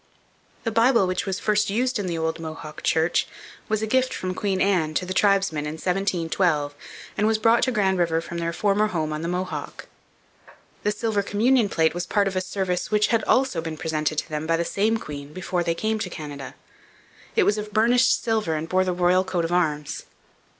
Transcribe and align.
The 0.63 0.71
Bible 0.71 1.05
which 1.05 1.27
was 1.27 1.39
first 1.39 1.69
used 1.69 1.99
in 1.99 2.07
'The 2.07 2.17
Old 2.17 2.39
Mohawk 2.39 2.81
Church' 2.81 3.27
was 3.69 3.83
a 3.83 3.85
gift 3.85 4.15
from 4.15 4.33
Queen 4.33 4.59
Anne 4.59 4.95
to 4.95 5.05
the 5.05 5.13
tribesmen 5.13 5.67
in 5.67 5.73
1712 5.73 6.73
and 7.15 7.27
was 7.27 7.37
brought 7.37 7.61
to 7.61 7.71
Grand 7.71 7.99
River 7.99 8.19
from 8.19 8.39
their 8.39 8.51
former 8.51 8.87
home 8.87 9.13
on 9.13 9.21
the 9.21 9.27
Mohawk. 9.27 9.85
The 10.81 10.91
silver 10.91 11.21
communion 11.21 11.69
plate 11.69 11.93
was 11.93 12.07
part 12.07 12.27
of 12.27 12.35
a 12.35 12.41
service 12.41 12.89
which 12.89 13.09
had 13.09 13.23
also 13.25 13.61
been 13.61 13.77
presented 13.77 14.17
to 14.17 14.27
them 14.29 14.47
by 14.47 14.57
the 14.57 14.65
same 14.65 14.97
queen 14.97 15.33
before 15.33 15.63
they 15.63 15.75
came 15.75 15.99
to 15.99 16.09
Canada. 16.09 16.55
It 17.35 17.43
was 17.43 17.59
of 17.59 17.71
burnished 17.71 18.23
silver 18.23 18.55
and 18.55 18.67
bore 18.67 18.83
the 18.83 18.93
Royal 18.93 19.23
Coat 19.23 19.45
of 19.45 19.51
Arms. 19.51 20.05